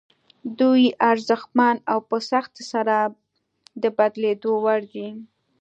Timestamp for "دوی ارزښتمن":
0.59-1.75